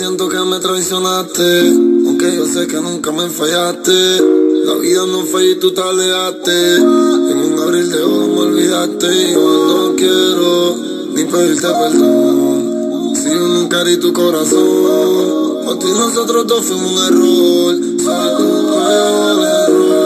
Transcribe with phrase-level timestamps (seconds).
[0.00, 1.68] siento que me traicionaste,
[2.06, 3.92] aunque yo sé que nunca me fallaste.
[4.64, 6.76] La vida no fue y tú te alejaste.
[6.76, 10.74] En un abril de ojos me olvidaste yo no quiero
[11.12, 13.14] ni pedirte perdón.
[13.14, 17.76] Si yo nunca di tu corazón, por ti nosotros dos fuimos un error.
[17.86, 18.04] Tu
[18.72, 19.99] peor error.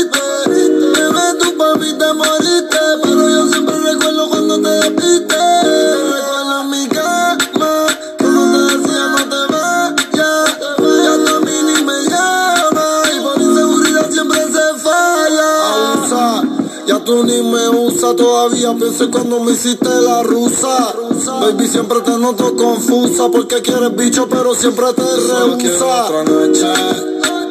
[0.00, 1.00] Envolviste.
[1.00, 2.78] Bebé, tú pa' mí te moriste.
[3.02, 5.36] Pero yo siempre recuerdo cuando te despiste.
[5.62, 7.86] Recuerdo en mi cama.
[8.18, 10.58] Cuando te decía no te vayas.
[11.04, 13.16] Ya tú a mí ni me llamas.
[13.16, 15.50] Y por inseguridad siempre se falla.
[15.72, 16.42] Abusa.
[16.86, 20.94] Ya tú ni me usas todavía, pienso cuando me hiciste la rusa.
[21.40, 26.04] Baby, siempre te noto confusa, porque quieres bicho, pero siempre te rehúsa.
[26.06, 26.66] otra noche,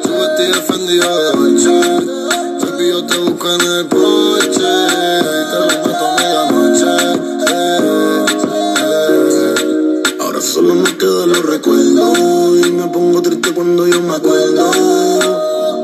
[0.01, 2.16] tu vestido defendido de noche.
[3.05, 6.95] Te busco en el porche, te lo meto a medianoche.
[7.47, 8.25] eh,
[8.99, 10.15] eh.
[10.19, 12.17] Ahora solo me quedan los recuerdos
[12.65, 14.71] y me pongo triste cuando yo me acuerdo.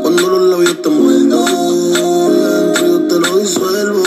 [0.01, 1.45] Cuando los labios te muerdo,
[2.31, 4.03] dentro yo te lo disuelvo.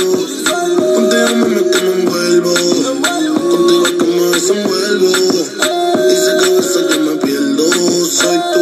[0.97, 2.55] Contigo me meto me envuelvo,
[3.51, 5.11] contigo es que me desenvuelvo.
[6.09, 7.65] Dice que a veces yo me pierdo,
[8.11, 8.61] soy tu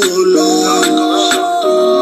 [0.00, 1.97] causa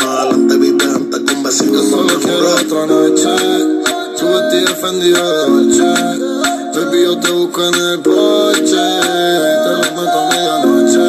[0.00, 1.84] Más adelante vive antes con vecinos.
[1.84, 3.30] Yo solo quiero otra noche.
[4.18, 5.88] Tu vestido defendido de noche.
[6.74, 8.84] Baby, yo te busco en el porche.
[9.64, 11.08] Te lo meto a medianoche.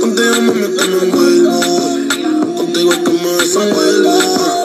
[0.00, 1.60] Contigo meto y me envuelvo.
[2.56, 4.63] Contigo es que me desenvuelvo.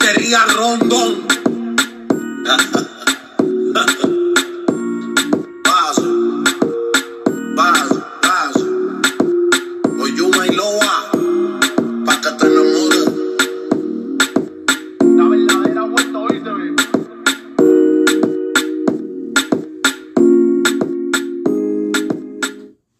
[0.00, 1.26] Peluquería Rondón.